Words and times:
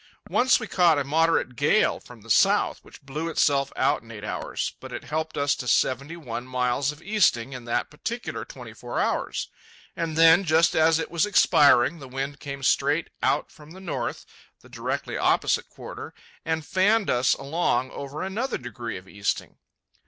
Once 0.31 0.59
we 0.59 0.65
caught 0.65 0.97
a 0.97 1.03
moderate 1.03 1.55
gale 1.55 1.99
from 1.99 2.21
the 2.21 2.29
south, 2.31 2.79
which 2.83 3.03
blew 3.03 3.29
itself 3.29 3.71
out 3.75 4.01
in 4.01 4.09
eight 4.09 4.23
hours, 4.23 4.73
but 4.79 4.91
it 4.91 5.03
helped 5.03 5.37
us 5.37 5.53
to 5.53 5.67
seventy 5.67 6.17
one 6.17 6.43
miles 6.47 6.91
of 6.91 7.03
easting 7.03 7.53
in 7.53 7.65
that 7.65 7.91
particular 7.91 8.43
twenty 8.43 8.73
four 8.73 8.99
hours. 8.99 9.49
And 9.95 10.17
then, 10.17 10.43
just 10.43 10.75
as 10.75 10.97
it 10.97 11.11
was 11.11 11.27
expiring, 11.27 11.99
the 11.99 12.07
wind 12.07 12.39
came 12.39 12.63
straight 12.63 13.11
out 13.21 13.51
from 13.51 13.73
the 13.73 13.79
north 13.79 14.25
(the 14.61 14.69
directly 14.69 15.17
opposite 15.17 15.69
quarter), 15.69 16.15
and 16.43 16.65
fanned 16.65 17.11
us 17.11 17.35
along 17.35 17.91
over 17.91 18.23
another 18.23 18.57
degree 18.57 18.97
of 18.97 19.07
easting. 19.07 19.59